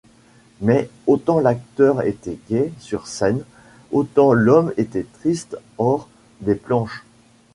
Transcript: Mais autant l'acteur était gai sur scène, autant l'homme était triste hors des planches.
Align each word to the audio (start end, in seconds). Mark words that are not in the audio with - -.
Mais 0.61 0.89
autant 1.05 1.39
l'acteur 1.39 2.01
était 2.01 2.39
gai 2.49 2.73
sur 2.79 3.05
scène, 3.05 3.45
autant 3.91 4.33
l'homme 4.33 4.73
était 4.75 5.05
triste 5.21 5.59
hors 5.77 6.09
des 6.39 6.55
planches. 6.55 7.03